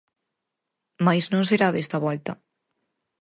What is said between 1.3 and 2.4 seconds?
non será desta volta.